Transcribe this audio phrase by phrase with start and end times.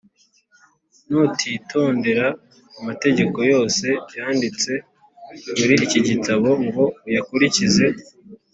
[1.09, 2.27] nutitondera
[2.79, 4.71] amategeko yose yanditse
[5.57, 7.85] muri iki gitabo ngo uyakurikize,